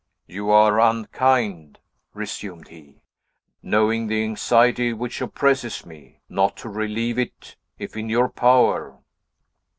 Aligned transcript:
"You 0.25 0.49
are 0.49 0.79
unkind," 0.79 1.77
resumed 2.15 2.69
he, 2.69 3.03
"knowing 3.61 4.07
the 4.07 4.23
anxiety 4.23 4.93
which 4.93 5.21
oppresses 5.21 5.85
me, 5.85 6.21
not 6.27 6.57
to 6.57 6.69
relieve 6.69 7.19
it, 7.19 7.55
if 7.77 7.95
in 7.95 8.09
your 8.09 8.27
power." 8.29 8.97